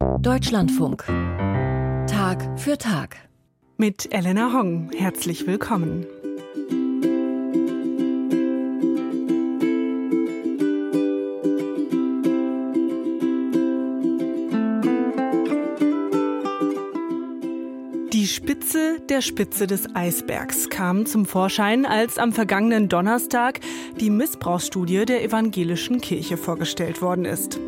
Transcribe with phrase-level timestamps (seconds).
[0.00, 1.04] Deutschlandfunk.
[2.06, 3.16] Tag für Tag.
[3.76, 4.90] Mit Elena Hong.
[4.96, 6.06] Herzlich willkommen.
[18.14, 23.60] Die Spitze der Spitze des Eisbergs kam zum Vorschein, als am vergangenen Donnerstag
[24.00, 27.60] die Missbrauchsstudie der evangelischen Kirche vorgestellt worden ist.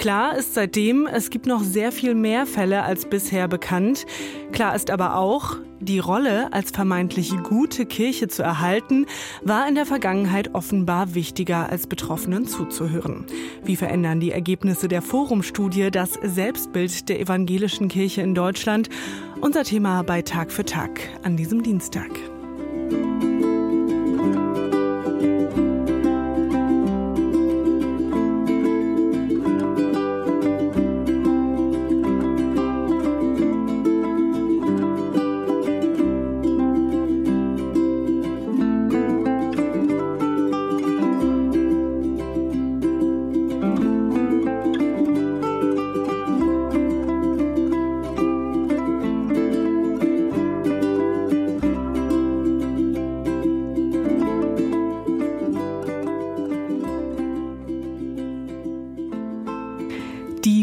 [0.00, 4.06] Klar ist seitdem, es gibt noch sehr viel mehr Fälle als bisher bekannt.
[4.50, 9.04] Klar ist aber auch, die Rolle als vermeintlich gute Kirche zu erhalten,
[9.42, 13.26] war in der Vergangenheit offenbar wichtiger als Betroffenen zuzuhören.
[13.62, 18.88] Wie verändern die Ergebnisse der Forumstudie das Selbstbild der evangelischen Kirche in Deutschland?
[19.42, 22.08] Unser Thema bei Tag für Tag an diesem Dienstag.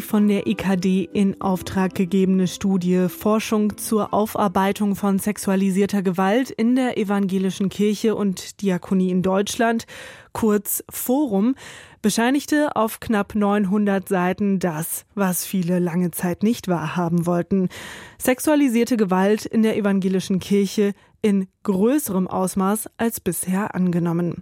[0.07, 6.97] Von der EKD in Auftrag gegebene Studie Forschung zur Aufarbeitung von sexualisierter Gewalt in der
[6.97, 9.85] evangelischen Kirche und Diakonie in Deutschland,
[10.31, 11.55] kurz Forum,
[12.01, 17.67] bescheinigte auf knapp 900 Seiten das, was viele lange Zeit nicht wahrhaben wollten.
[18.17, 24.41] Sexualisierte Gewalt in der evangelischen Kirche in größerem Ausmaß als bisher angenommen.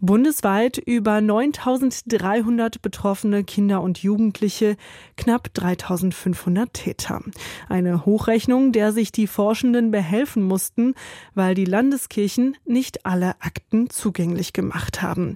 [0.00, 4.76] Bundesweit über 9300 betroffene Kinder und Jugendliche,
[5.16, 7.22] knapp 3500 Täter.
[7.68, 10.94] Eine Hochrechnung, der sich die Forschenden behelfen mussten,
[11.34, 15.34] weil die Landeskirchen nicht alle Akten zugänglich gemacht haben.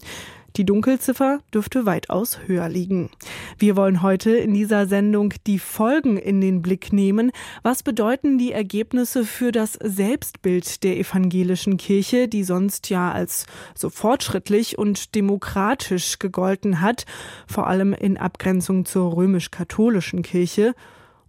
[0.57, 3.11] Die Dunkelziffer dürfte weitaus höher liegen.
[3.59, 7.31] Wir wollen heute in dieser Sendung die Folgen in den Blick nehmen.
[7.63, 13.91] Was bedeuten die Ergebnisse für das Selbstbild der evangelischen Kirche, die sonst ja als so
[13.91, 17.07] fortschrittlich und demokratisch gegolten hat,
[17.47, 20.75] vor allem in Abgrenzung zur römisch-katholischen Kirche?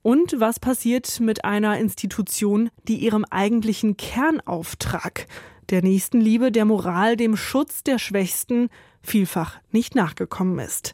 [0.02, 5.28] Und was passiert mit einer Institution, die ihrem eigentlichen Kernauftrag,
[5.70, 8.70] der Nächstenliebe, der Moral, dem Schutz der Schwächsten
[9.04, 10.94] vielfach nicht nachgekommen ist.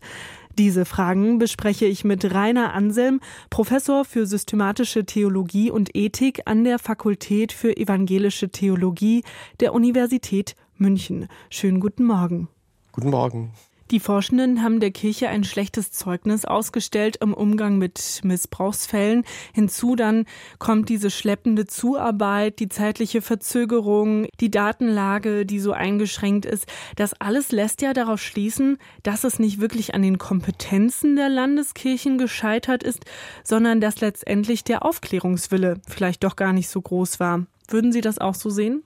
[0.58, 3.20] Diese Fragen bespreche ich mit Rainer Anselm,
[3.52, 9.24] Professor für systematische Theologie und Ethik an der Fakultät für evangelische Theologie
[9.60, 11.28] der Universität München.
[11.52, 12.48] Schönen guten Morgen.
[12.92, 13.52] Guten Morgen.
[13.90, 19.24] Die Forschenden haben der Kirche ein schlechtes Zeugnis ausgestellt im Umgang mit Missbrauchsfällen.
[19.54, 20.26] Hinzu dann
[20.60, 26.66] kommt diese schleppende Zuarbeit, die zeitliche Verzögerung, die Datenlage, die so eingeschränkt ist.
[26.98, 32.18] Das alles lässt ja darauf schließen, dass es nicht wirklich an den Kompetenzen der Landeskirchen
[32.18, 33.06] gescheitert ist,
[33.46, 37.46] sondern dass letztendlich der Aufklärungswille vielleicht doch gar nicht so groß war.
[37.70, 38.84] Würden Sie das auch so sehen?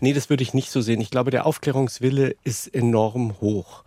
[0.00, 1.00] Nee, das würde ich nicht so sehen.
[1.00, 3.84] Ich glaube, der Aufklärungswille ist enorm hoch.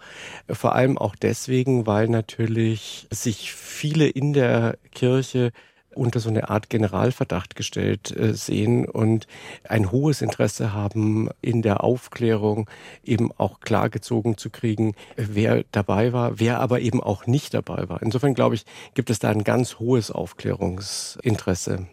[0.49, 5.51] Vor allem auch deswegen, weil natürlich sich viele in der Kirche
[5.97, 9.27] unter so eine Art Generalverdacht gestellt äh, sehen und
[9.67, 12.69] ein hohes Interesse haben, in der Aufklärung
[13.03, 18.01] eben auch klargezogen zu kriegen, wer dabei war, wer aber eben auch nicht dabei war.
[18.01, 21.87] Insofern glaube ich, gibt es da ein ganz hohes Aufklärungsinteresse.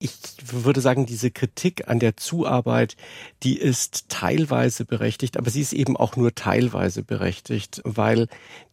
[0.00, 0.12] Ich
[0.44, 2.96] würde sagen, diese Kritik an der Zuarbeit,
[3.42, 8.28] die ist teilweise berechtigt, aber sie ist eben auch nur teilweise berechtigt, weil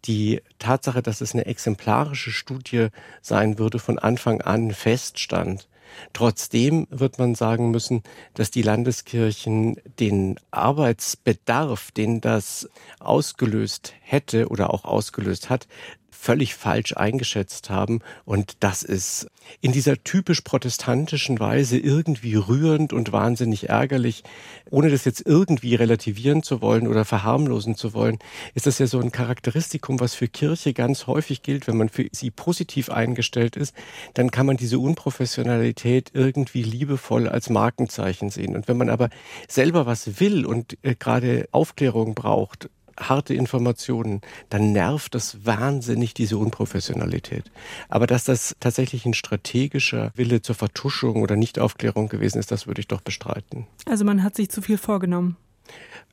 [0.06, 2.90] die Tatsache, dass es eine exemplarische Studie
[3.24, 5.68] sein würde, von Anfang an feststand.
[6.14, 8.04] Trotzdem wird man sagen müssen,
[8.36, 12.70] dass die Landeskirchen den Arbeitsbedarf, den das
[13.00, 15.68] ausgelöst hätte oder auch ausgelöst hat,
[16.16, 18.00] völlig falsch eingeschätzt haben.
[18.26, 19.28] Und das ist
[19.62, 24.24] in dieser typisch protestantischen Weise irgendwie rührend und wahnsinnig ärgerlich.
[24.70, 28.18] Ohne das jetzt irgendwie relativieren zu wollen oder verharmlosen zu wollen,
[28.54, 31.68] ist das ja so ein Charakteristikum, was für Kirche ganz häufig gilt.
[31.68, 33.76] Wenn man für sie positiv eingestellt ist,
[34.14, 38.56] dann kann man diese Unprofessionalität irgendwie liebevoll als Markenzeichen sehen.
[38.56, 39.10] Und wenn man aber
[39.48, 42.70] selber was will und äh, gerade Aufklärung braucht,
[43.00, 47.52] harte Informationen, dann nervt das wahnsinnig diese Unprofessionalität.
[47.90, 52.82] Aber dass das tatsächlich ein strategischer Wille zur Vertuschung oder Nichtaufklärung gewesen ist, das würde
[52.82, 53.68] ich doch bestreiten.
[53.86, 55.38] Also man hat sich zu viel vorgenommen.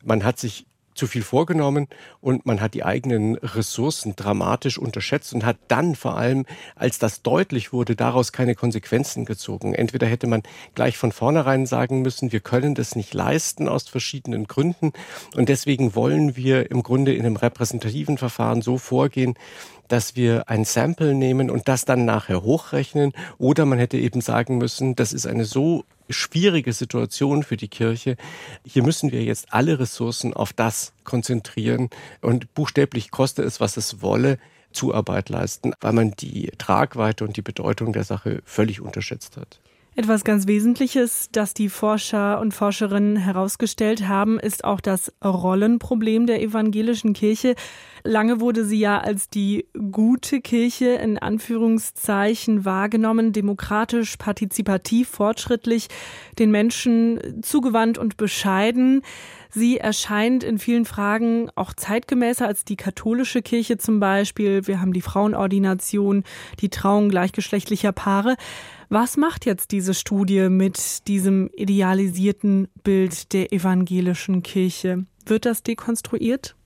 [0.02, 1.88] Man hat sich zu viel vorgenommen
[2.20, 6.44] und man hat die eigenen Ressourcen dramatisch unterschätzt und hat dann vor allem,
[6.76, 9.74] als das deutlich wurde, daraus keine Konsequenzen gezogen.
[9.74, 10.42] Entweder hätte man
[10.74, 14.92] gleich von vornherein sagen müssen, wir können das nicht leisten aus verschiedenen Gründen
[15.34, 19.34] und deswegen wollen wir im Grunde in einem repräsentativen Verfahren so vorgehen,
[19.92, 23.12] dass wir ein Sample nehmen und das dann nachher hochrechnen.
[23.36, 28.16] Oder man hätte eben sagen müssen, das ist eine so schwierige Situation für die Kirche.
[28.64, 34.02] Hier müssen wir jetzt alle Ressourcen auf das konzentrieren und buchstäblich koste es, was es
[34.02, 34.38] wolle,
[34.72, 39.60] Zuarbeit leisten, weil man die Tragweite und die Bedeutung der Sache völlig unterschätzt hat.
[39.94, 46.40] Etwas ganz Wesentliches, das die Forscher und Forscherinnen herausgestellt haben, ist auch das Rollenproblem der
[46.40, 47.56] evangelischen Kirche.
[48.02, 55.88] Lange wurde sie ja als die gute Kirche in Anführungszeichen wahrgenommen, demokratisch, partizipativ, fortschrittlich,
[56.38, 59.02] den Menschen zugewandt und bescheiden.
[59.54, 64.66] Sie erscheint in vielen Fragen auch zeitgemäßer als die katholische Kirche zum Beispiel.
[64.66, 66.24] Wir haben die Frauenordination,
[66.60, 68.36] die Trauung gleichgeschlechtlicher Paare.
[68.88, 75.04] Was macht jetzt diese Studie mit diesem idealisierten Bild der evangelischen Kirche?
[75.26, 76.56] Wird das dekonstruiert?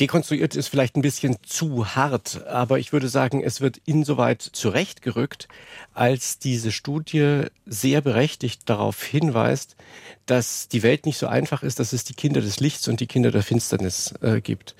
[0.00, 5.46] Dekonstruiert ist vielleicht ein bisschen zu hart, aber ich würde sagen, es wird insoweit zurechtgerückt,
[5.92, 9.76] als diese Studie sehr berechtigt darauf hinweist,
[10.24, 13.06] dass die Welt nicht so einfach ist, dass es die Kinder des Lichts und die
[13.06, 14.74] Kinder der Finsternis äh, gibt.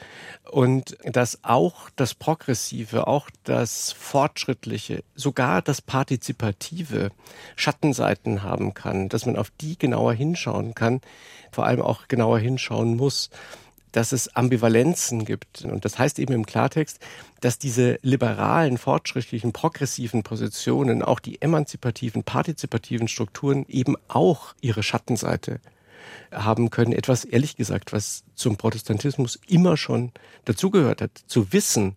[0.50, 7.10] Und dass auch das Progressive, auch das Fortschrittliche, sogar das Partizipative
[7.56, 11.02] Schattenseiten haben kann, dass man auf die genauer hinschauen kann,
[11.52, 13.28] vor allem auch genauer hinschauen muss
[13.94, 15.62] dass es Ambivalenzen gibt.
[15.62, 16.98] Und das heißt eben im Klartext,
[17.40, 25.60] dass diese liberalen, fortschrittlichen, progressiven Positionen, auch die emanzipativen, partizipativen Strukturen eben auch ihre Schattenseite
[26.32, 26.92] haben können.
[26.92, 30.10] Etwas, ehrlich gesagt, was zum Protestantismus immer schon
[30.44, 31.94] dazugehört hat, zu wissen,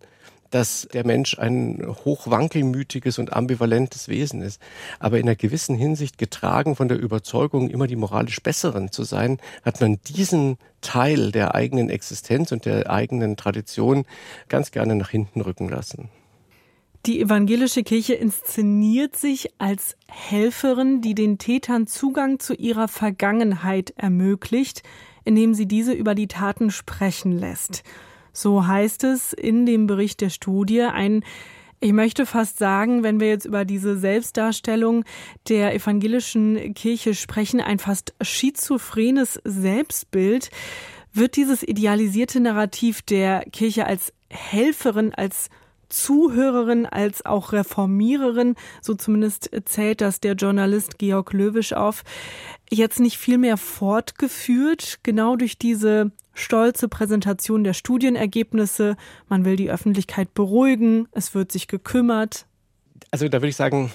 [0.50, 4.60] dass der Mensch ein hochwankelmütiges und ambivalentes Wesen ist.
[4.98, 9.38] Aber in einer gewissen Hinsicht getragen von der Überzeugung, immer die moralisch Besseren zu sein,
[9.64, 14.04] hat man diesen Teil der eigenen Existenz und der eigenen Tradition
[14.48, 16.08] ganz gerne nach hinten rücken lassen.
[17.06, 24.82] Die evangelische Kirche inszeniert sich als Helferin, die den Tätern Zugang zu ihrer Vergangenheit ermöglicht,
[25.24, 27.82] indem sie diese über die Taten sprechen lässt.
[28.38, 30.82] So heißt es in dem Bericht der Studie.
[30.82, 31.24] Ein
[31.80, 35.04] ich möchte fast sagen, wenn wir jetzt über diese Selbstdarstellung
[35.48, 40.50] der evangelischen Kirche sprechen, ein fast schizophrenes Selbstbild,
[41.12, 45.50] wird dieses idealisierte Narrativ der Kirche als Helferin, als
[45.88, 52.04] Zuhörerin als auch Reformiererin, so zumindest zählt das der Journalist Georg Löwisch auf,
[52.70, 58.96] jetzt nicht viel mehr fortgeführt, genau durch diese stolze Präsentation der Studienergebnisse.
[59.28, 62.46] Man will die Öffentlichkeit beruhigen, es wird sich gekümmert.
[63.10, 63.90] Also da würde ich sagen,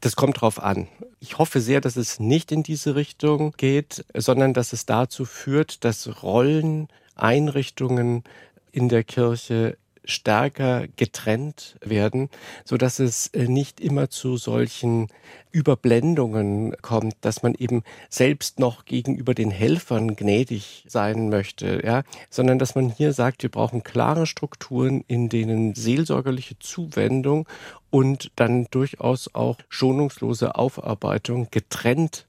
[0.00, 0.88] das kommt drauf an.
[1.20, 5.84] Ich hoffe sehr, dass es nicht in diese Richtung geht, sondern dass es dazu führt,
[5.84, 8.24] dass Rollen, Einrichtungen
[8.72, 12.28] in der Kirche stärker getrennt werden,
[12.64, 15.08] so dass es äh, nicht immer zu solchen
[15.52, 22.58] Überblendungen kommt, dass man eben selbst noch gegenüber den Helfern gnädig sein möchte, ja, sondern
[22.58, 27.48] dass man hier sagt, wir brauchen klare Strukturen, in denen seelsorgerliche Zuwendung
[27.90, 32.26] und dann durchaus auch schonungslose Aufarbeitung getrennt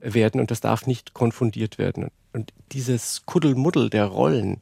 [0.00, 2.10] werden und das darf nicht konfundiert werden.
[2.32, 4.60] Und dieses Kuddelmuddel der Rollen,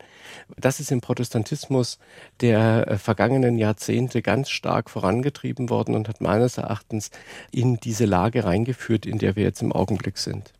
[0.56, 1.98] das ist im Protestantismus
[2.40, 7.10] der äh, vergangenen Jahrzehnte ganz stark vorangetrieben worden und hat meines Erachtens
[7.52, 10.52] in diese Lage reingeführt, in der wir jetzt im Augenblick sind.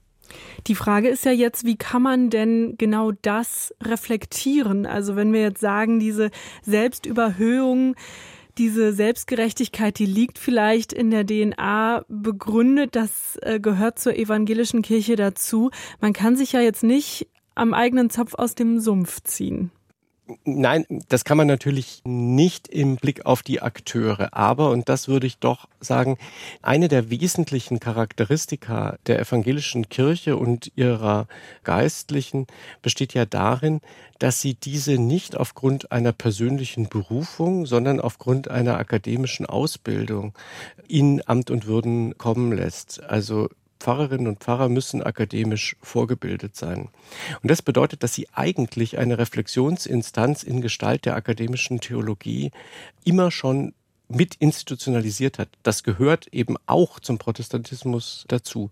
[0.67, 4.87] Die Frage ist ja jetzt, wie kann man denn genau das reflektieren?
[4.87, 6.31] Also wenn wir jetzt sagen, diese
[6.63, 7.97] Selbstüberhöhung,
[8.61, 15.17] diese Selbstgerechtigkeit, die liegt vielleicht in der DNA begründet, das äh, gehört zur evangelischen Kirche
[15.17, 15.71] dazu.
[15.99, 19.71] Man kann sich ja jetzt nicht am eigenen Zopf aus dem Sumpf ziehen.
[20.45, 24.35] Nein, das kann man natürlich nicht im Blick auf die Akteure.
[24.35, 26.19] Aber, und das würde ich doch sagen,
[26.63, 31.27] eine der wesentlichen Charakteristika der evangelischen Kirche und ihrer
[31.65, 32.47] Geistlichen
[32.83, 33.81] besteht ja darin,
[34.19, 40.35] dass sie diese nicht aufgrund einer persönlichen Berufung, sondern aufgrund einer akademischen Ausbildung
[40.89, 43.03] in Amt und Würden kommen lässt.
[43.03, 43.49] Also
[43.81, 46.89] Pfarrerinnen und Pfarrer müssen akademisch vorgebildet sein.
[47.43, 52.53] Und das bedeutet, dass sie eigentlich eine Reflexionsinstanz in Gestalt der akademischen Theologie
[53.05, 53.75] immer schon
[54.09, 55.49] mit institutionalisiert hat.
[55.63, 58.71] Das gehört eben auch zum Protestantismus dazu.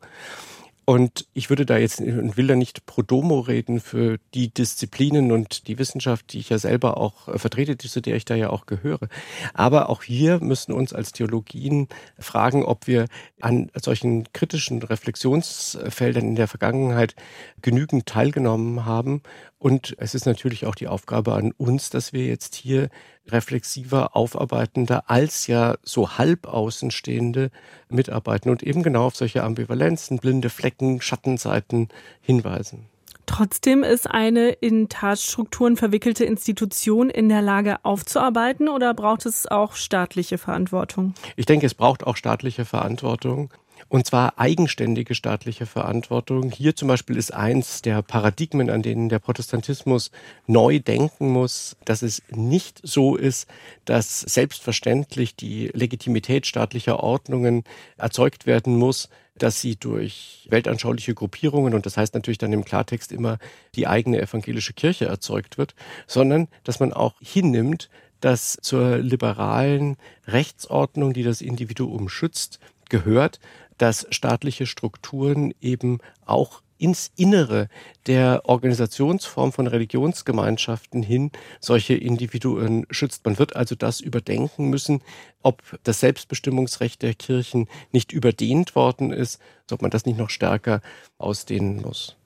[0.88, 5.32] Und ich würde da jetzt und will da nicht pro domo reden für die Disziplinen
[5.32, 8.48] und die Wissenschaft, die ich ja selber auch äh, vertrete, zu der ich da ja
[8.48, 9.08] auch gehöre.
[9.52, 13.04] Aber auch hier müssen uns als Theologien fragen, ob wir
[13.42, 17.14] an solchen kritischen Reflexionsfeldern in der Vergangenheit
[17.60, 19.20] genügend teilgenommen haben.
[19.58, 22.90] Und es ist natürlich auch die Aufgabe an uns, dass wir jetzt hier
[23.26, 27.50] reflexiver, aufarbeitender als ja so halb Außenstehende
[27.88, 31.88] mitarbeiten und eben genau auf solche Ambivalenzen, blinde Flecken, Schattenseiten
[32.20, 32.86] hinweisen.
[33.26, 39.74] Trotzdem ist eine in Tatstrukturen verwickelte Institution in der Lage aufzuarbeiten oder braucht es auch
[39.74, 41.12] staatliche Verantwortung?
[41.36, 43.52] Ich denke, es braucht auch staatliche Verantwortung.
[43.90, 46.50] Und zwar eigenständige staatliche Verantwortung.
[46.50, 50.10] Hier zum Beispiel ist eins der Paradigmen, an denen der Protestantismus
[50.46, 53.48] neu denken muss, dass es nicht so ist,
[53.86, 57.64] dass selbstverständlich die Legitimität staatlicher Ordnungen
[57.96, 63.12] erzeugt werden muss, dass sie durch weltanschauliche Gruppierungen, und das heißt natürlich dann im Klartext
[63.12, 63.38] immer
[63.74, 65.74] die eigene evangelische Kirche erzeugt wird,
[66.06, 67.88] sondern dass man auch hinnimmt,
[68.20, 73.38] dass zur liberalen Rechtsordnung, die das Individuum schützt, gehört,
[73.78, 77.68] dass staatliche Strukturen eben auch ins Innere
[78.06, 81.30] der Organisationsform von Religionsgemeinschaften hin
[81.60, 83.24] solche Individuen schützt.
[83.24, 85.02] Man wird also das überdenken müssen,
[85.42, 90.80] ob das Selbstbestimmungsrecht der Kirchen nicht überdehnt worden ist, ob man das nicht noch stärker
[91.18, 92.16] ausdehnen muss.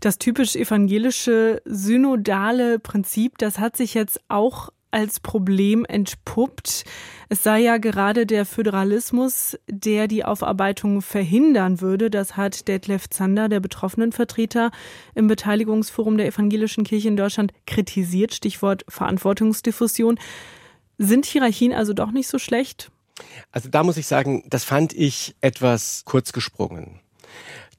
[0.00, 6.84] Das typisch evangelische synodale Prinzip, das hat sich jetzt auch als Problem entpuppt.
[7.28, 12.10] Es sei ja gerade der Föderalismus, der die Aufarbeitung verhindern würde.
[12.10, 14.70] Das hat Detlef Zander, der Betroffenenvertreter
[15.14, 18.34] im Beteiligungsforum der Evangelischen Kirche in Deutschland, kritisiert.
[18.34, 20.18] Stichwort Verantwortungsdiffusion.
[20.98, 22.90] Sind Hierarchien also doch nicht so schlecht?
[23.52, 27.00] Also da muss ich sagen, das fand ich etwas kurz gesprungen.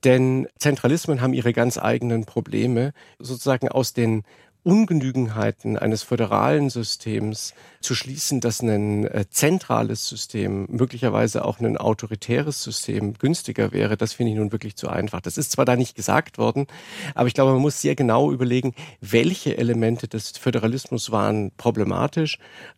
[0.03, 2.93] Denn Zentralismen haben ihre ganz eigenen Probleme.
[3.19, 4.23] Sozusagen aus den
[4.63, 12.61] Ungenügenheiten eines föderalen Systems zu schließen, dass ein äh, zentrales System, möglicherweise auch ein autoritäres
[12.61, 15.21] System günstiger wäre, das finde ich nun wirklich zu einfach.
[15.21, 16.67] Das ist zwar da nicht gesagt worden,
[17.15, 22.37] aber ich glaube, man muss sehr genau überlegen, welche Elemente des Föderalismus waren problematisch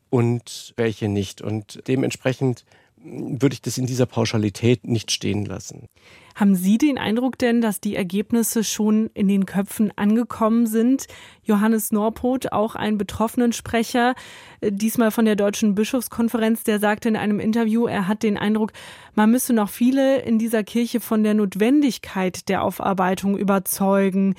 [0.10, 1.42] und welche nicht.
[1.42, 2.66] Und dementsprechend
[3.04, 5.88] würde ich das in dieser Pauschalität nicht stehen lassen.
[6.36, 11.08] Haben Sie den Eindruck denn, dass die Ergebnisse schon in den Köpfen angekommen sind?
[11.44, 14.16] Johannes Norpoth, auch ein Betroffenensprecher,
[14.62, 18.72] äh, diesmal von der Deutschen Bischofskonferenz, der sagte in einem Interview, er hat den Eindruck,
[19.16, 24.36] man müsse noch viele in dieser Kirche von der Notwendigkeit der Aufarbeitung überzeugen.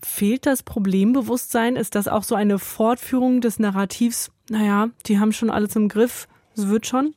[0.00, 1.76] Fehlt das Problembewusstsein?
[1.76, 4.30] Ist das auch so eine Fortführung des Narrativs?
[4.50, 6.28] Naja, die haben schon alles im Griff.
[6.54, 7.14] Es wird schon?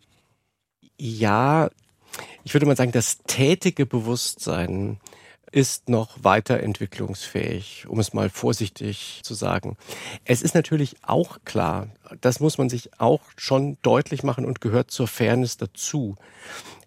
[0.97, 1.69] Ja,
[2.43, 4.99] ich würde mal sagen, das tätige Bewusstsein
[5.51, 9.77] ist noch weiterentwicklungsfähig, um es mal vorsichtig zu sagen.
[10.25, 11.87] Es ist natürlich auch klar,
[12.21, 16.15] das muss man sich auch schon deutlich machen und gehört zur Fairness dazu,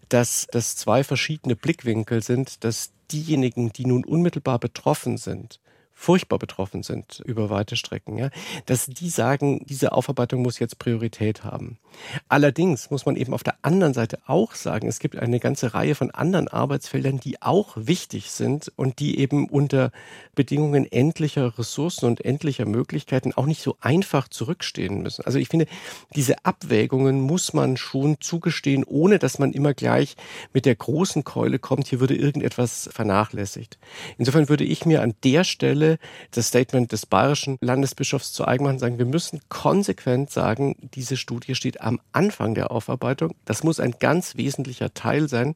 [0.09, 5.61] dass das zwei verschiedene Blickwinkel sind, dass diejenigen, die nun unmittelbar betroffen sind,
[6.01, 8.31] furchtbar betroffen sind über weite Strecken, ja,
[8.65, 11.79] dass die sagen, diese Aufarbeitung muss jetzt Priorität haben.
[12.27, 15.95] Allerdings muss man eben auf der anderen Seite auch sagen, es gibt eine ganze Reihe
[15.95, 19.93] von anderen Arbeitsfeldern, die auch wichtig sind und die eben unter
[20.35, 25.27] Bedingungen endlicher Ressourcen und endlicher Möglichkeiten auch nicht so einfach zurückstehen müssen.
[25.27, 25.67] Also ich finde,
[26.15, 30.17] diese Abwägungen muss man schon zugestehen, ohne dass man immer gleich
[30.55, 33.79] mit der großen Keule kommt, hier würde irgendetwas vernachlässigt.
[34.17, 35.90] Insofern würde ich mir an der Stelle
[36.31, 41.55] das Statement des bayerischen Landesbischofs zu eigen machen, sagen, wir müssen konsequent sagen, diese Studie
[41.55, 43.35] steht am Anfang der Aufarbeitung.
[43.45, 45.55] Das muss ein ganz wesentlicher Teil sein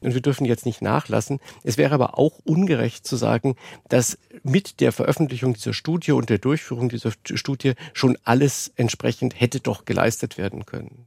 [0.00, 1.40] und wir dürfen jetzt nicht nachlassen.
[1.62, 3.56] Es wäre aber auch ungerecht zu sagen,
[3.88, 9.60] dass mit der Veröffentlichung dieser Studie und der Durchführung dieser Studie schon alles entsprechend hätte
[9.60, 11.06] doch geleistet werden können.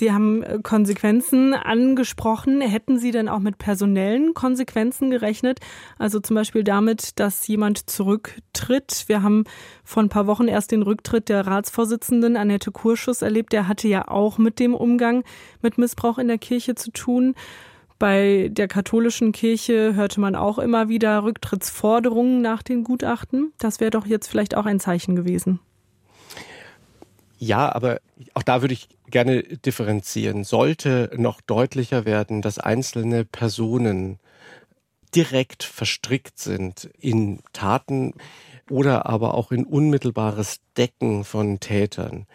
[0.00, 2.62] Sie haben äh, Konsequenzen angesprochen.
[2.62, 5.60] Hätten Sie denn auch mit personellen Konsequenzen gerechnet?
[5.98, 9.04] Also zum Beispiel damit, dass jemand zurücktritt.
[9.08, 9.44] Wir haben
[9.84, 13.52] vor ein paar Wochen erst den Rücktritt der Ratsvorsitzenden Annette Kurschus erlebt.
[13.52, 15.22] Der hatte ja auch mit dem Umgang
[15.60, 17.34] mit Missbrauch in der Kirche zu tun.
[17.98, 23.52] Bei der katholischen Kirche hörte man auch immer wieder Rücktrittsforderungen nach den Gutachten.
[23.58, 25.60] Das wäre doch jetzt vielleicht auch ein Zeichen gewesen.
[27.42, 28.02] Ja, aber
[28.34, 30.44] auch da würde ich gerne differenzieren.
[30.44, 34.18] Sollte noch deutlicher werden, dass einzelne Personen
[35.14, 38.12] direkt verstrickt sind in Taten
[38.68, 42.26] oder aber auch in unmittelbares Decken von Tätern,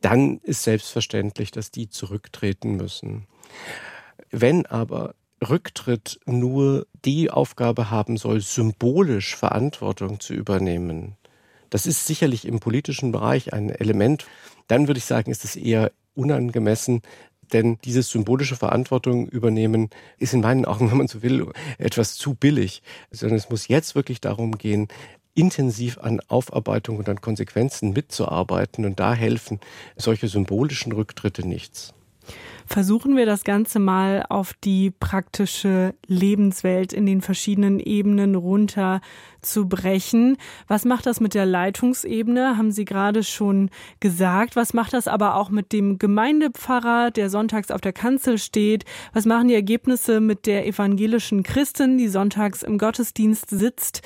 [0.00, 3.28] dann ist selbstverständlich, dass die zurücktreten müssen.
[4.32, 11.16] Wenn aber Rücktritt nur die Aufgabe haben soll, symbolisch Verantwortung zu übernehmen,
[11.70, 14.26] das ist sicherlich im politischen Bereich ein Element.
[14.66, 17.02] Dann würde ich sagen, ist es eher unangemessen,
[17.52, 22.34] denn dieses symbolische Verantwortung übernehmen ist in meinen Augen, wenn man so will, etwas zu
[22.34, 24.88] billig, sondern es muss jetzt wirklich darum gehen,
[25.34, 29.60] intensiv an Aufarbeitung und an Konsequenzen mitzuarbeiten und da helfen
[29.96, 31.94] solche symbolischen Rücktritte nichts.
[32.70, 39.00] Versuchen wir das Ganze mal auf die praktische Lebenswelt in den verschiedenen Ebenen runter
[39.40, 40.36] zu brechen.
[40.66, 42.58] Was macht das mit der Leitungsebene?
[42.58, 43.70] Haben Sie gerade schon
[44.00, 44.54] gesagt.
[44.54, 48.84] Was macht das aber auch mit dem Gemeindepfarrer, der sonntags auf der Kanzel steht?
[49.14, 54.02] Was machen die Ergebnisse mit der evangelischen Christin, die sonntags im Gottesdienst sitzt?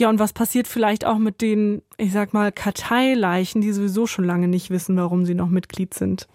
[0.00, 4.24] Ja, und was passiert vielleicht auch mit den, ich sag mal, Karteileichen, die sowieso schon
[4.24, 6.26] lange nicht wissen, warum sie noch Mitglied sind?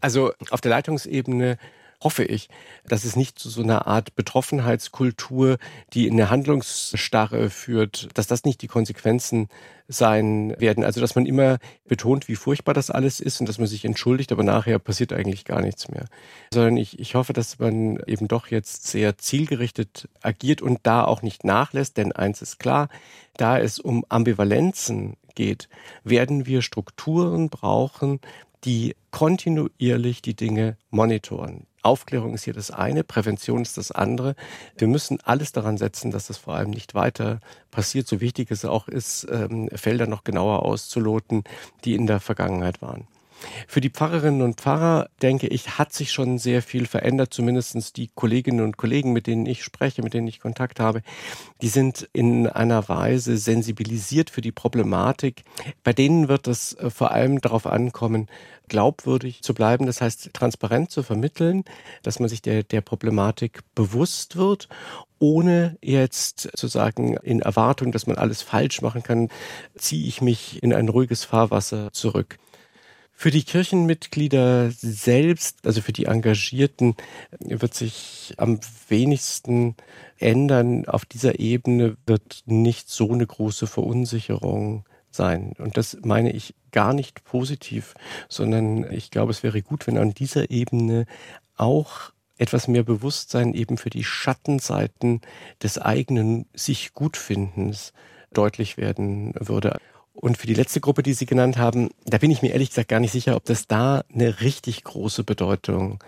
[0.00, 1.58] Also auf der Leitungsebene
[2.04, 2.48] hoffe ich,
[2.86, 5.58] dass es nicht zu so einer Art Betroffenheitskultur,
[5.92, 9.48] die in eine Handlungsstarre führt, dass das nicht die Konsequenzen
[9.88, 10.84] sein werden.
[10.84, 14.32] Also dass man immer betont, wie furchtbar das alles ist und dass man sich entschuldigt,
[14.32, 16.06] aber nachher passiert eigentlich gar nichts mehr.
[16.52, 21.22] Sondern ich, ich hoffe, dass man eben doch jetzt sehr zielgerichtet agiert und da auch
[21.22, 22.88] nicht nachlässt, denn eins ist klar,
[23.36, 25.68] da es um Ambivalenzen geht,
[26.04, 28.20] werden wir Strukturen brauchen,
[28.64, 31.66] die kontinuierlich die Dinge monitoren.
[31.82, 34.34] Aufklärung ist hier das eine, Prävention ist das andere.
[34.76, 38.64] Wir müssen alles daran setzen, dass das vor allem nicht weiter passiert, so wichtig es
[38.64, 41.44] auch ist, ähm, Felder noch genauer auszuloten,
[41.84, 43.06] die in der Vergangenheit waren.
[43.66, 47.32] Für die Pfarrerinnen und Pfarrer, denke ich, hat sich schon sehr viel verändert.
[47.32, 51.02] Zumindest die Kolleginnen und Kollegen, mit denen ich spreche, mit denen ich Kontakt habe,
[51.60, 55.44] die sind in einer Weise sensibilisiert für die Problematik.
[55.84, 58.28] Bei denen wird es äh, vor allem darauf ankommen,
[58.68, 61.64] glaubwürdig zu bleiben, das heißt transparent zu vermitteln,
[62.02, 64.68] dass man sich der, der Problematik bewusst wird
[65.22, 69.28] ohne jetzt zu sagen, in Erwartung, dass man alles falsch machen kann,
[69.76, 72.38] ziehe ich mich in ein ruhiges Fahrwasser zurück.
[73.14, 76.96] Für die Kirchenmitglieder selbst, also für die Engagierten,
[77.38, 79.76] wird sich am wenigsten
[80.18, 80.86] ändern.
[80.86, 85.52] Auf dieser Ebene wird nicht so eine große Verunsicherung sein.
[85.58, 87.94] Und das meine ich gar nicht positiv,
[88.28, 91.06] sondern ich glaube, es wäre gut, wenn an dieser Ebene
[91.56, 95.20] auch etwas mehr Bewusstsein eben für die Schattenseiten
[95.62, 97.92] des eigenen sich Gutfindens
[98.32, 99.78] deutlich werden würde.
[100.14, 102.88] Und für die letzte Gruppe, die Sie genannt haben, da bin ich mir ehrlich gesagt
[102.88, 106.04] gar nicht sicher, ob das da eine richtig große Bedeutung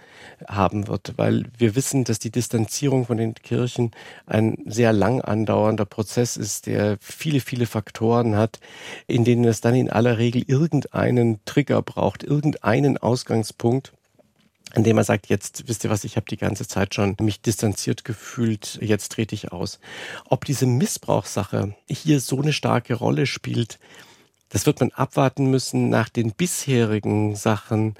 [0.47, 3.93] haben wird, weil wir wissen, dass die Distanzierung von den Kirchen
[4.27, 8.61] ein sehr lang andauernder Prozess ist, der viele, viele Faktoren hat,
[9.07, 13.95] in denen es dann in aller Regel irgendeinen Trigger braucht, irgendeinen Ausgangspunkt,
[14.75, 17.41] an dem er sagt, jetzt wisst ihr was, ich habe die ganze Zeit schon mich
[17.41, 19.79] distanziert gefühlt, jetzt trete ich aus.
[20.29, 23.79] Ob diese Missbrauchssache hier so eine starke Rolle spielt,
[24.49, 25.89] das wird man abwarten müssen.
[25.89, 27.95] Nach den bisherigen Sachen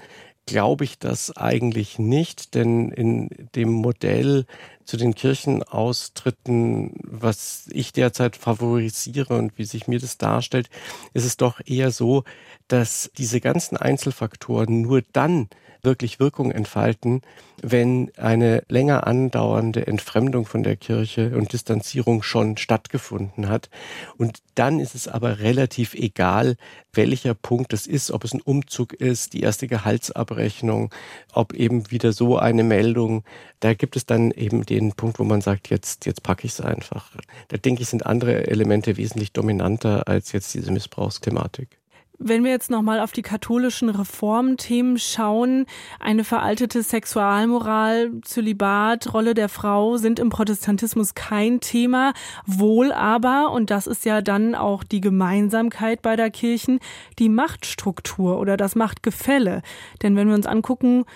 [0.47, 4.47] glaube ich das eigentlich nicht, denn in dem Modell
[4.85, 10.69] zu den Kirchenaustritten, was ich derzeit favorisiere und wie sich mir das darstellt,
[11.13, 12.25] ist es doch eher so,
[12.69, 15.49] dass diese ganzen Einzelfaktoren nur dann
[15.85, 17.23] wirklich Wirkung entfalten,
[17.63, 23.71] wenn eine länger andauernde Entfremdung von der Kirche und Distanzierung schon stattgefunden hat.
[24.17, 26.57] Und dann ist es aber relativ egal,
[26.93, 30.93] welcher Punkt es ist, ob es ein Umzug ist, die erste Gehaltsabrechnung,
[31.33, 33.25] ob eben wieder so eine Meldung.
[33.61, 36.61] Da gibt es dann eben den Punkt, wo man sagt, jetzt, jetzt packe ich es
[36.61, 37.11] einfach.
[37.49, 41.79] Da denke ich, sind andere Elemente wesentlich dominanter als jetzt diese Missbrauchsthematik.
[42.19, 45.67] Wenn wir jetzt nochmal auf die katholischen Reformthemen schauen,
[45.99, 52.13] eine veraltete Sexualmoral, Zölibat, Rolle der Frau sind im Protestantismus kein Thema,
[52.47, 56.79] wohl aber, und das ist ja dann auch die Gemeinsamkeit beider Kirchen,
[57.19, 59.63] die Machtstruktur oder das Machtgefälle.
[60.03, 61.07] Denn wenn wir uns angucken,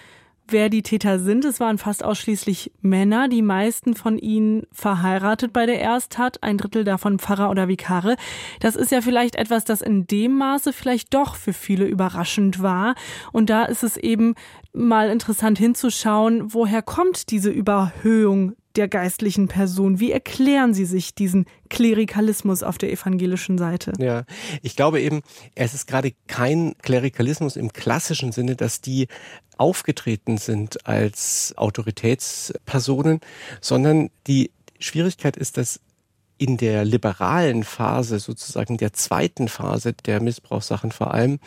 [0.52, 1.44] wer die Täter sind.
[1.44, 6.84] Es waren fast ausschließlich Männer, die meisten von ihnen verheiratet bei der Ersttat, ein Drittel
[6.84, 8.16] davon Pfarrer oder Vikare.
[8.61, 12.94] Das ist ja vielleicht etwas, das in dem Maße vielleicht doch für viele überraschend war.
[13.32, 14.34] Und da ist es eben
[14.72, 20.00] mal interessant hinzuschauen, woher kommt diese Überhöhung der geistlichen Person?
[20.00, 23.92] Wie erklären Sie sich diesen Klerikalismus auf der evangelischen Seite?
[23.98, 24.24] Ja,
[24.62, 25.22] ich glaube eben,
[25.54, 29.09] es ist gerade kein Klerikalismus im klassischen Sinne, dass die
[29.57, 33.20] aufgetreten sind als Autoritätspersonen,
[33.61, 35.81] sondern die Schwierigkeit ist, dass
[36.38, 41.40] in der liberalen Phase, sozusagen der zweiten Phase der Missbrauchssachen vor allem,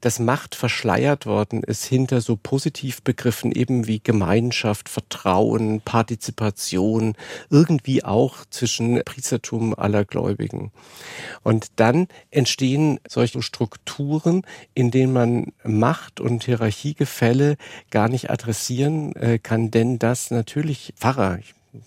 [0.00, 7.14] dass Macht verschleiert worden ist hinter so Positivbegriffen eben wie Gemeinschaft, Vertrauen, Partizipation,
[7.50, 10.70] irgendwie auch zwischen Priestertum aller Gläubigen.
[11.42, 14.42] Und dann entstehen solche Strukturen,
[14.74, 17.56] in denen man Macht und Hierarchiegefälle
[17.90, 21.38] gar nicht adressieren äh, kann, denn das natürlich Pfarrer,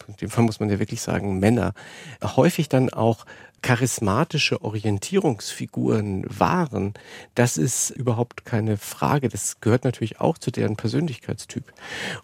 [0.07, 1.73] in dem Fall muss man ja wirklich sagen Männer,
[2.21, 3.25] häufig dann auch
[3.61, 6.93] charismatische Orientierungsfiguren waren,
[7.35, 9.29] das ist überhaupt keine Frage.
[9.29, 11.65] Das gehört natürlich auch zu deren Persönlichkeitstyp.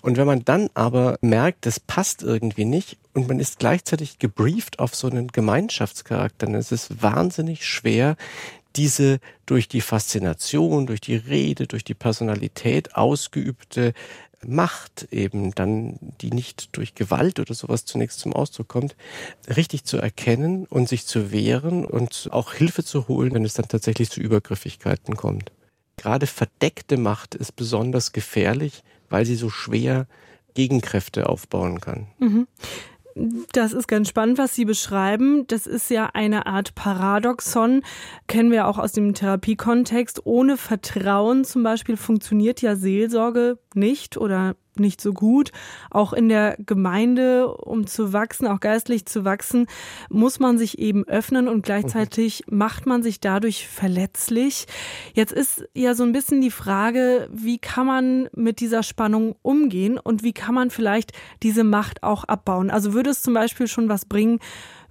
[0.02, 4.80] Und wenn man dann aber merkt, das passt irgendwie nicht und man ist gleichzeitig gebrieft
[4.80, 8.16] auf so einen Gemeinschaftscharakter, dann ist es wahnsinnig schwer,
[8.76, 13.94] diese durch die Faszination, durch die Rede, durch die Personalität ausgeübte
[14.48, 18.96] Macht eben dann, die nicht durch Gewalt oder sowas zunächst zum Ausdruck kommt,
[19.56, 23.68] richtig zu erkennen und sich zu wehren und auch Hilfe zu holen, wenn es dann
[23.68, 25.52] tatsächlich zu Übergriffigkeiten kommt.
[25.98, 30.08] Gerade verdeckte Macht ist besonders gefährlich, weil sie so schwer
[30.54, 32.08] Gegenkräfte aufbauen kann.
[32.20, 32.48] Mhm.
[33.54, 35.48] Das ist ganz spannend, was Sie beschreiben.
[35.48, 37.82] Das ist ja eine Art Paradoxon,
[38.28, 40.26] kennen wir auch aus dem Therapiekontext.
[40.26, 45.52] Ohne Vertrauen zum Beispiel funktioniert ja Seelsorge nicht oder nicht so gut.
[45.90, 49.68] Auch in der Gemeinde, um zu wachsen, auch geistlich zu wachsen,
[50.10, 52.58] muss man sich eben öffnen und gleichzeitig mhm.
[52.58, 54.66] macht man sich dadurch verletzlich.
[55.14, 59.98] Jetzt ist ja so ein bisschen die Frage, wie kann man mit dieser Spannung umgehen
[59.98, 61.12] und wie kann man vielleicht
[61.44, 62.70] diese Macht auch abbauen?
[62.70, 64.40] Also würde es zum Beispiel schon was bringen,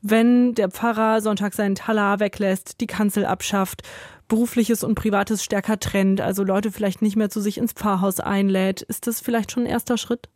[0.07, 3.83] wenn der Pfarrer Sonntag seinen Talar weglässt, die Kanzel abschafft
[4.29, 8.83] berufliches und privates stärker trennt, also Leute vielleicht nicht mehr zu sich ins Pfarrhaus einlädt.
[8.83, 10.29] Ist das vielleicht schon ein erster Schritt?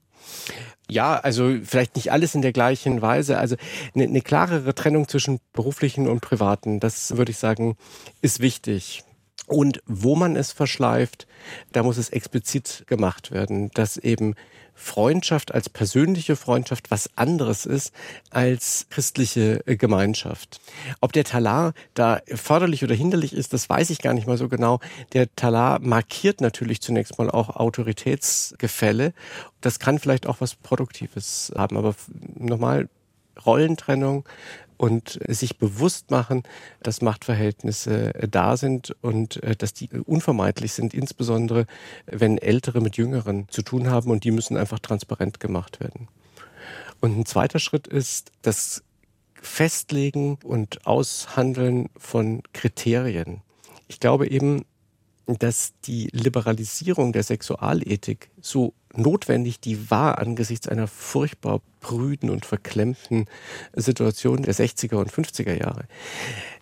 [0.90, 3.38] Ja, also vielleicht nicht alles in der gleichen Weise.
[3.38, 3.56] Also
[3.94, 7.76] eine, eine klarere Trennung zwischen beruflichen und privaten, das würde ich sagen,
[8.22, 9.04] ist wichtig.
[9.48, 11.26] Und wo man es verschleift,
[11.72, 14.34] da muss es explizit gemacht werden, dass eben
[14.74, 17.92] Freundschaft als persönliche Freundschaft was anderes ist
[18.30, 20.60] als christliche äh, Gemeinschaft.
[21.00, 24.48] Ob der Talar da förderlich oder hinderlich ist, das weiß ich gar nicht mal so
[24.48, 24.78] genau.
[25.14, 29.14] Der Talar markiert natürlich zunächst mal auch Autoritätsgefälle.
[29.60, 31.96] Das kann vielleicht auch was Produktives haben, aber
[32.36, 32.88] nochmal
[33.44, 34.28] Rollentrennung,
[34.78, 36.44] und sich bewusst machen,
[36.82, 41.66] dass Machtverhältnisse äh, da sind und äh, dass die unvermeidlich sind, insbesondere
[42.06, 46.08] wenn Ältere mit Jüngeren zu tun haben und die müssen einfach transparent gemacht werden.
[47.00, 48.82] Und ein zweiter Schritt ist das
[49.34, 53.42] Festlegen und Aushandeln von Kriterien.
[53.88, 54.64] Ich glaube eben,
[55.26, 63.26] dass die Liberalisierung der Sexualethik so notwendig die war angesichts einer furchtbar prüden und verklemmten
[63.74, 65.84] Situation der 60er und 50er Jahre.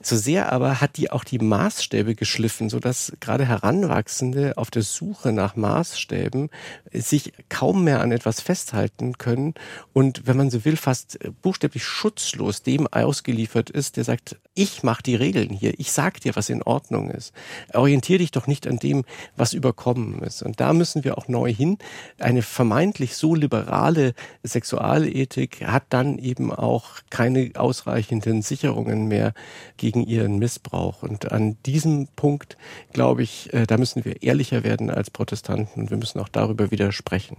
[0.02, 4.82] So sehr aber hat die auch die Maßstäbe geschliffen, so dass gerade Heranwachsende auf der
[4.82, 6.50] Suche nach Maßstäben
[6.92, 9.54] sich kaum mehr an etwas festhalten können
[9.92, 15.02] und, wenn man so will, fast buchstäblich schutzlos dem ausgeliefert ist, der sagt, ich mache
[15.02, 17.32] die Regeln hier, ich sag dir, was in Ordnung ist.
[17.72, 19.04] Orientier dich doch nicht an dem,
[19.36, 20.42] was überkommen ist.
[20.42, 21.78] Und da müssen wir auch neu hin,
[22.26, 24.12] eine vermeintlich so liberale
[24.42, 29.32] Sexualethik hat dann eben auch keine ausreichenden Sicherungen mehr
[29.76, 31.04] gegen ihren Missbrauch.
[31.04, 32.56] Und an diesem Punkt,
[32.92, 36.72] glaube ich, äh, da müssen wir ehrlicher werden als Protestanten und wir müssen auch darüber
[36.72, 37.36] wieder sprechen.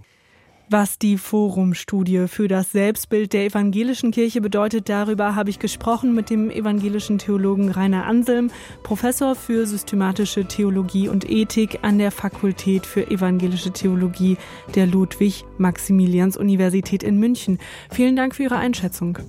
[0.70, 6.28] Was die Forumstudie für das Selbstbild der evangelischen Kirche bedeutet, darüber habe ich gesprochen mit
[6.28, 8.50] dem evangelischen Theologen Rainer Anselm,
[8.82, 14.36] Professor für systematische Theologie und Ethik an der Fakultät für evangelische Theologie
[14.74, 17.58] der Ludwig-Maximilians-Universität in München.
[17.90, 19.20] Vielen Dank für Ihre Einschätzung.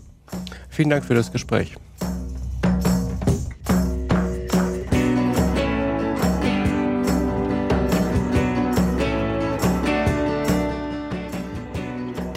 [0.68, 1.78] Vielen Dank für das Gespräch.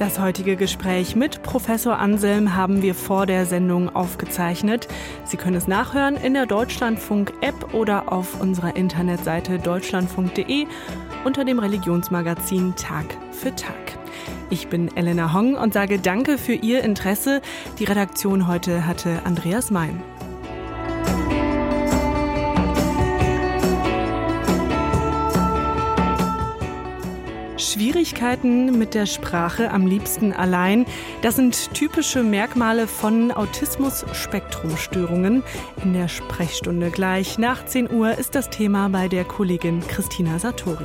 [0.02, 4.88] Das heutige Gespräch mit Professor Anselm haben wir vor der Sendung aufgezeichnet.
[5.24, 10.66] Sie können es nachhören in der Deutschlandfunk-App oder auf unserer Internetseite deutschlandfunk.de
[11.24, 13.96] unter dem Religionsmagazin Tag für Tag.
[14.50, 17.40] Ich bin Elena Hong und sage Danke für Ihr Interesse.
[17.78, 20.02] Die Redaktion heute hatte Andreas Mein.
[27.72, 30.84] Schwierigkeiten mit der Sprache am liebsten allein.
[31.22, 35.42] Das sind typische Merkmale von Autismus-Spektrumstörungen.
[35.82, 40.84] In der Sprechstunde gleich nach 10 Uhr ist das Thema bei der Kollegin Christina Satori.